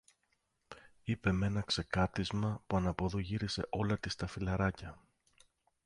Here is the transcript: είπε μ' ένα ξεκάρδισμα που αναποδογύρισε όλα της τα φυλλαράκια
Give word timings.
είπε 1.03 1.31
μ' 1.31 1.43
ένα 1.43 1.61
ξεκάρδισμα 1.61 2.63
που 2.67 2.77
αναποδογύρισε 2.77 3.67
όλα 3.69 3.97
της 3.99 4.15
τα 4.15 4.27
φυλλαράκια 4.27 4.99